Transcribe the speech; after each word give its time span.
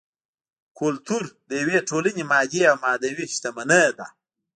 کولتور 0.77 1.23
د 1.49 1.51
یوې 1.61 1.77
ټولنې 1.89 2.23
مادي 2.31 2.61
او 2.69 2.75
معنوي 2.83 3.25
شتمني 3.33 3.83
ده 3.97 4.07